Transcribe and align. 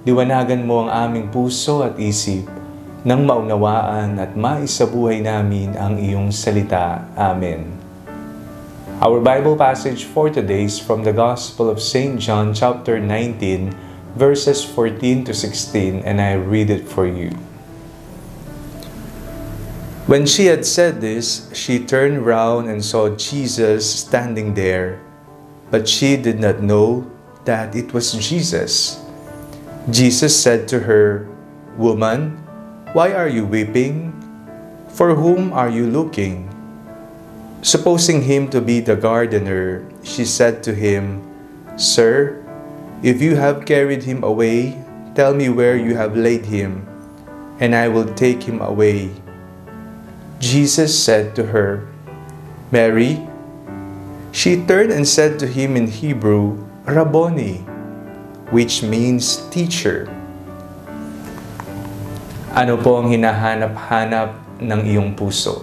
liwanagan 0.00 0.64
mo 0.64 0.88
ang 0.88 1.12
aming 1.12 1.28
puso 1.28 1.84
at 1.84 2.00
isip 2.00 2.48
nang 3.04 3.28
maunawaan 3.28 4.16
at 4.16 4.32
maisabuhay 4.32 5.20
namin 5.20 5.76
ang 5.76 6.00
iyong 6.00 6.32
salita. 6.32 7.04
Amen. 7.16 7.76
Our 9.00 9.20
Bible 9.20 9.60
passage 9.60 10.08
for 10.08 10.32
today 10.32 10.68
is 10.68 10.80
from 10.80 11.04
the 11.04 11.12
Gospel 11.12 11.68
of 11.68 11.84
St. 11.84 12.16
John 12.16 12.56
chapter 12.56 12.96
19 12.96 13.76
verses 14.16 14.64
14 14.64 15.28
to 15.28 15.32
16 15.36 16.00
and 16.04 16.16
I 16.16 16.36
read 16.36 16.72
it 16.72 16.88
for 16.88 17.04
you. 17.04 17.36
When 20.08 20.24
she 20.24 20.48
had 20.48 20.64
said 20.64 21.04
this, 21.04 21.48
she 21.52 21.76
turned 21.76 22.24
round 22.24 22.72
and 22.72 22.80
saw 22.80 23.12
Jesus 23.14 23.84
standing 23.84 24.56
there, 24.56 24.98
but 25.70 25.86
she 25.86 26.16
did 26.16 26.40
not 26.40 26.64
know 26.64 27.04
that 27.44 27.76
it 27.76 27.92
was 27.92 28.16
Jesus. 28.16 29.00
Jesus 29.88 30.36
said 30.36 30.68
to 30.68 30.84
her, 30.84 31.24
Woman, 31.80 32.36
why 32.92 33.16
are 33.16 33.28
you 33.28 33.46
weeping? 33.46 34.12
For 34.92 35.14
whom 35.14 35.54
are 35.56 35.70
you 35.70 35.88
looking? 35.88 36.50
Supposing 37.62 38.22
him 38.28 38.50
to 38.52 38.60
be 38.60 38.80
the 38.80 38.96
gardener, 38.96 39.86
she 40.02 40.24
said 40.24 40.62
to 40.64 40.74
him, 40.74 41.24
Sir, 41.80 42.36
if 43.00 43.22
you 43.22 43.36
have 43.36 43.64
carried 43.64 44.04
him 44.04 44.20
away, 44.20 44.76
tell 45.14 45.32
me 45.32 45.48
where 45.48 45.76
you 45.76 45.96
have 45.96 46.16
laid 46.16 46.44
him, 46.44 46.84
and 47.56 47.72
I 47.74 47.88
will 47.88 48.08
take 48.12 48.44
him 48.44 48.60
away. 48.60 49.08
Jesus 50.40 50.92
said 50.92 51.32
to 51.36 51.56
her, 51.56 51.88
Mary. 52.70 53.24
She 54.32 54.60
turned 54.62 54.92
and 54.92 55.08
said 55.08 55.38
to 55.40 55.46
him 55.46 55.74
in 55.76 55.88
Hebrew, 55.88 56.60
Rabboni, 56.86 57.66
which 58.50 58.82
means 58.82 59.46
teacher. 59.54 60.10
Ano 62.50 62.74
po 62.82 62.98
ang 62.98 63.14
hinahanap-hanap 63.14 64.58
ng 64.58 64.80
iyong 64.90 65.14
puso? 65.14 65.62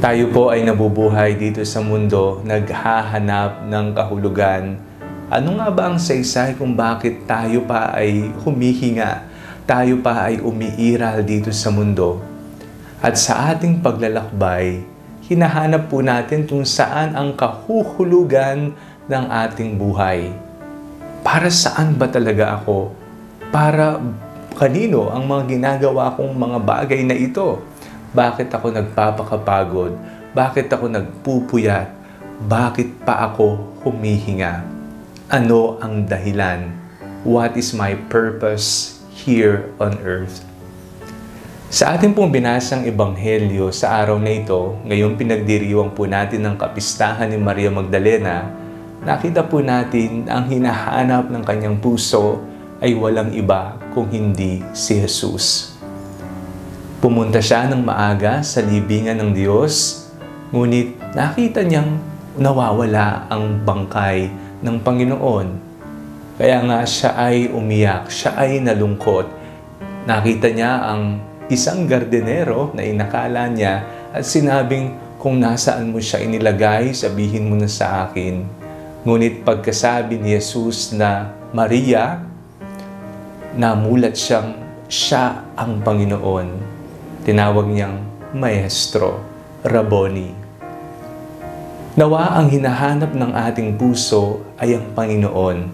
Tayo 0.00 0.32
po 0.32 0.48
ay 0.48 0.64
nabubuhay 0.64 1.36
dito 1.36 1.60
sa 1.68 1.84
mundo, 1.84 2.40
naghahanap 2.44 3.68
ng 3.68 3.86
kahulugan. 3.92 4.80
Ano 5.28 5.60
nga 5.60 5.68
ba 5.68 5.92
ang 5.92 6.00
saysay 6.00 6.56
kung 6.56 6.72
bakit 6.72 7.28
tayo 7.28 7.64
pa 7.68 7.92
ay 7.92 8.32
humihinga, 8.44 9.28
tayo 9.68 10.00
pa 10.00 10.28
ay 10.28 10.40
umiiral 10.40 11.20
dito 11.24 11.52
sa 11.52 11.68
mundo? 11.68 12.20
At 13.04 13.20
sa 13.20 13.52
ating 13.52 13.84
paglalakbay, 13.84 14.80
hinahanap 15.28 15.92
po 15.92 16.00
natin 16.00 16.48
kung 16.48 16.64
saan 16.64 17.12
ang 17.16 17.36
kahuhulugan 17.36 18.72
ng 19.08 19.24
ating 19.28 19.76
buhay. 19.76 20.43
Para 21.24 21.48
saan 21.48 21.96
ba 21.96 22.04
talaga 22.04 22.60
ako? 22.60 22.92
Para 23.48 23.96
kanino 24.60 25.08
ang 25.08 25.24
mga 25.24 25.56
ginagawa 25.56 26.12
kong 26.12 26.36
mga 26.36 26.58
bagay 26.60 27.00
na 27.00 27.16
ito? 27.16 27.64
Bakit 28.12 28.52
ako 28.52 28.76
nagpapakapagod? 28.76 29.96
Bakit 30.36 30.68
ako 30.68 30.84
nagpupuyat? 30.92 31.88
Bakit 32.44 33.08
pa 33.08 33.24
ako 33.24 33.56
humihinga? 33.88 34.68
Ano 35.32 35.80
ang 35.80 36.04
dahilan? 36.04 36.68
What 37.24 37.56
is 37.56 37.72
my 37.72 37.96
purpose 38.12 39.00
here 39.16 39.72
on 39.80 39.96
earth? 40.04 40.44
Sa 41.72 41.96
ating 41.96 42.12
pong 42.12 42.36
binasang 42.36 42.84
ebanghelyo 42.84 43.72
sa 43.72 43.96
araw 43.96 44.20
na 44.20 44.44
ito, 44.44 44.76
ngayong 44.84 45.16
pinagdiriwang 45.16 45.96
po 45.96 46.04
natin 46.04 46.44
ng 46.44 46.60
kapistahan 46.60 47.32
ni 47.32 47.40
Maria 47.40 47.72
Magdalena, 47.72 48.63
nakita 49.04 49.44
po 49.44 49.60
natin 49.60 50.24
ang 50.32 50.48
hinahanap 50.48 51.28
ng 51.28 51.44
kanyang 51.44 51.76
puso 51.76 52.40
ay 52.80 52.96
walang 52.96 53.36
iba 53.36 53.76
kung 53.92 54.08
hindi 54.08 54.64
si 54.72 54.96
Jesus. 54.96 55.76
Pumunta 57.04 57.44
siya 57.44 57.68
ng 57.68 57.84
maaga 57.84 58.40
sa 58.40 58.64
libingan 58.64 59.20
ng 59.20 59.30
Diyos, 59.36 60.08
ngunit 60.48 60.96
nakita 61.12 61.60
niyang 61.60 62.00
nawawala 62.40 63.28
ang 63.28 63.60
bangkay 63.60 64.32
ng 64.64 64.76
Panginoon. 64.80 65.48
Kaya 66.40 66.64
nga 66.64 66.80
siya 66.88 67.12
ay 67.12 67.52
umiyak, 67.52 68.08
siya 68.08 68.40
ay 68.40 68.64
nalungkot. 68.64 69.28
Nakita 70.08 70.48
niya 70.48 70.80
ang 70.80 71.20
isang 71.52 71.84
gardenero 71.84 72.72
na 72.72 72.80
inakala 72.80 73.52
niya 73.52 73.84
at 74.16 74.24
sinabing 74.24 74.96
kung 75.20 75.36
nasaan 75.44 75.92
mo 75.92 76.00
siya 76.00 76.24
inilagay, 76.24 76.96
sabihin 76.96 77.52
mo 77.52 77.60
na 77.60 77.68
sa 77.68 78.08
akin. 78.08 78.63
Ngunit 79.04 79.44
pagkasabi 79.44 80.16
ni 80.16 80.32
Jesus 80.32 80.96
na 80.96 81.28
Maria, 81.52 82.24
namulat 83.52 84.16
siyang 84.16 84.56
siya 84.88 85.44
ang 85.52 85.84
Panginoon. 85.84 86.48
Tinawag 87.20 87.68
niyang 87.68 88.00
Maestro, 88.32 89.20
Rabboni. 89.60 90.32
Nawa 92.00 92.32
ang 92.32 92.48
hinahanap 92.48 93.12
ng 93.12 93.32
ating 93.36 93.76
puso 93.76 94.40
ay 94.56 94.72
ang 94.72 94.96
Panginoon. 94.96 95.68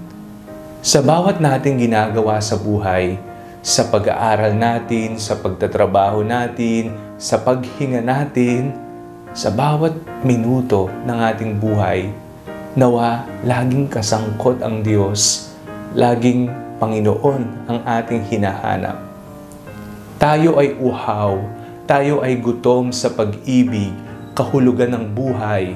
Sa 0.83 0.99
bawat 0.99 1.39
nating 1.39 1.87
ginagawa 1.87 2.43
sa 2.43 2.59
buhay, 2.59 3.15
sa 3.63 3.87
pag-aaral 3.95 4.59
natin, 4.59 5.23
sa 5.23 5.39
pagtatrabaho 5.39 6.27
natin, 6.27 6.99
sa 7.15 7.39
paghinga 7.39 8.03
natin, 8.03 8.75
sa 9.31 9.55
bawat 9.55 9.95
minuto 10.27 10.91
ng 11.07 11.19
ating 11.31 11.55
buhay, 11.63 12.11
nawa 12.79 13.27
laging 13.43 13.91
kasangkot 13.91 14.63
ang 14.63 14.87
Diyos, 14.87 15.51
laging 15.99 16.47
Panginoon 16.79 17.67
ang 17.67 17.79
ating 17.83 18.25
hinahanap. 18.31 18.97
Tayo 20.23 20.57
ay 20.57 20.79
uhaw, 20.79 21.35
tayo 21.85 22.23
ay 22.23 22.39
gutom 22.39 22.95
sa 22.95 23.11
pag-ibig, 23.11 23.91
kahulugan 24.39 24.95
ng 24.95 25.05
buhay. 25.11 25.75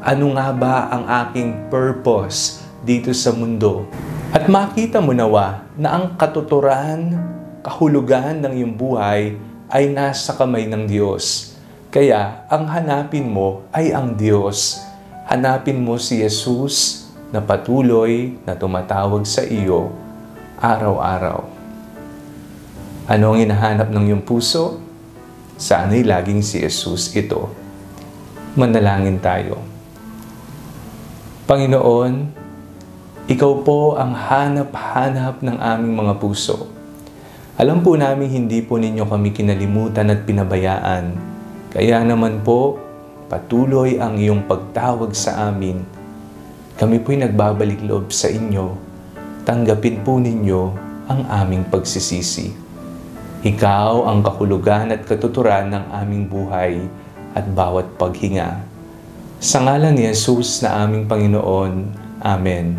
Ano 0.00 0.32
nga 0.32 0.48
ba 0.56 0.88
ang 0.88 1.04
aking 1.06 1.68
purpose 1.68 2.64
dito 2.82 3.12
sa 3.12 3.36
mundo? 3.36 3.84
At 4.32 4.48
makita 4.48 4.98
mo 5.04 5.12
nawa 5.12 5.68
na 5.76 5.92
ang 5.92 6.16
katuturan, 6.16 7.20
kahulugan 7.60 8.40
ng 8.40 8.52
iyong 8.64 8.74
buhay 8.80 9.36
ay 9.68 9.92
nasa 9.92 10.32
kamay 10.34 10.64
ng 10.64 10.88
Diyos. 10.88 11.54
Kaya 11.92 12.48
ang 12.48 12.64
hanapin 12.70 13.28
mo 13.28 13.66
ay 13.74 13.92
ang 13.92 14.16
Diyos. 14.16 14.89
Hanapin 15.30 15.78
mo 15.78 15.94
si 15.94 16.18
Jesus 16.18 17.06
na 17.30 17.38
patuloy 17.38 18.34
na 18.42 18.58
tumatawag 18.58 19.22
sa 19.22 19.46
iyo 19.46 19.94
araw-araw. 20.58 21.46
Ano 23.06 23.24
ang 23.30 23.38
hinahanap 23.38 23.94
ng 23.94 24.10
iyong 24.10 24.26
puso? 24.26 24.82
Sana'y 25.54 26.02
laging 26.02 26.42
si 26.42 26.58
Jesus 26.58 27.14
ito. 27.14 27.46
Manalangin 28.58 29.22
tayo. 29.22 29.62
Panginoon, 31.46 32.12
ikaw 33.30 33.52
po 33.62 33.94
ang 34.02 34.10
hanap-hanap 34.10 35.46
ng 35.46 35.62
aming 35.62 35.94
mga 35.94 36.18
puso. 36.18 36.66
Alam 37.54 37.86
po 37.86 37.94
namin 37.94 38.34
hindi 38.34 38.66
po 38.66 38.82
ninyo 38.82 39.06
kami 39.06 39.30
kinalimutan 39.30 40.10
at 40.10 40.26
pinabayaan. 40.26 41.14
Kaya 41.70 42.02
naman 42.02 42.42
po, 42.42 42.89
patuloy 43.30 44.02
ang 44.02 44.18
iyong 44.18 44.42
pagtawag 44.50 45.14
sa 45.14 45.46
amin. 45.46 45.86
Kami 46.74 46.98
po'y 46.98 47.22
nagbabalik 47.22 47.78
loob 47.86 48.10
sa 48.10 48.26
inyo. 48.26 48.74
Tanggapin 49.46 50.02
po 50.02 50.18
ninyo 50.18 50.62
ang 51.06 51.22
aming 51.30 51.62
pagsisisi. 51.70 52.50
Ikaw 53.46 54.10
ang 54.10 54.26
kahulugan 54.26 54.90
at 54.90 55.06
katuturan 55.06 55.70
ng 55.70 55.84
aming 55.94 56.26
buhay 56.26 56.82
at 57.38 57.46
bawat 57.54 57.86
paghinga. 57.94 58.66
Sa 59.38 59.62
ngalan 59.62 59.94
ni 59.94 60.10
Jesus 60.10 60.60
na 60.66 60.82
aming 60.82 61.06
Panginoon. 61.06 61.72
Amen. 62.20 62.76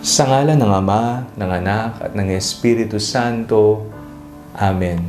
Sa 0.00 0.30
ngalan 0.30 0.56
ng 0.56 0.72
Ama, 0.72 1.26
ng 1.34 1.50
Anak, 1.50 2.00
at 2.00 2.12
ng 2.14 2.30
Espiritu 2.32 3.02
Santo. 3.02 3.90
Amen. 4.54 5.02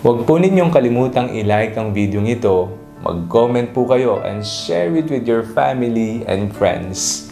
Huwag 0.00 0.24
po 0.24 0.40
ninyong 0.40 0.72
kalimutang 0.72 1.28
i-like 1.36 1.76
ang 1.76 1.92
video 1.92 2.24
ito, 2.24 2.72
mag-comment 3.04 3.72
po 3.76 3.84
kayo, 3.84 4.24
and 4.24 4.40
share 4.40 4.92
it 4.96 5.12
with 5.12 5.28
your 5.28 5.44
family 5.52 6.24
and 6.24 6.48
friends. 6.56 7.28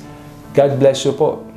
God 0.52 0.76
bless 0.76 1.04
you 1.08 1.16
po. 1.16 1.47